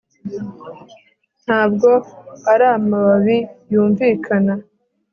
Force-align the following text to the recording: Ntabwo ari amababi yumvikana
Ntabwo 1.43 1.89
ari 2.51 2.65
amababi 2.77 3.37
yumvikana 3.71 4.53